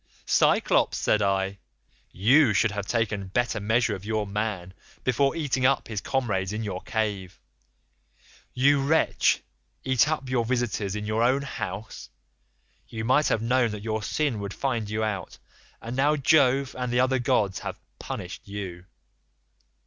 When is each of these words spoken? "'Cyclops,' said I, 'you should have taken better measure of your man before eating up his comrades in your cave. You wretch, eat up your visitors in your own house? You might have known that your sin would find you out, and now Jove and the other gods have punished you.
"'Cyclops,' 0.25 0.97
said 0.97 1.21
I, 1.21 1.59
'you 2.11 2.55
should 2.55 2.71
have 2.71 2.87
taken 2.87 3.27
better 3.27 3.59
measure 3.59 3.93
of 3.93 4.03
your 4.03 4.25
man 4.25 4.73
before 5.03 5.35
eating 5.35 5.63
up 5.63 5.87
his 5.87 6.01
comrades 6.01 6.51
in 6.51 6.63
your 6.63 6.81
cave. 6.81 7.39
You 8.55 8.81
wretch, 8.83 9.43
eat 9.83 10.09
up 10.09 10.27
your 10.27 10.43
visitors 10.43 10.95
in 10.95 11.05
your 11.05 11.21
own 11.21 11.43
house? 11.43 12.09
You 12.87 13.05
might 13.05 13.27
have 13.27 13.43
known 13.43 13.69
that 13.69 13.83
your 13.83 14.01
sin 14.01 14.39
would 14.39 14.55
find 14.55 14.89
you 14.89 15.03
out, 15.03 15.37
and 15.83 15.95
now 15.95 16.15
Jove 16.15 16.75
and 16.79 16.91
the 16.91 16.99
other 17.01 17.19
gods 17.19 17.59
have 17.59 17.79
punished 17.99 18.47
you. 18.47 18.85